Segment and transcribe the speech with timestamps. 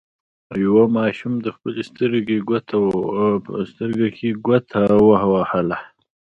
[0.65, 2.37] یوه ماشوم د خپلې سترګې
[4.73, 4.79] ګوته
[5.21, 5.79] ووهله.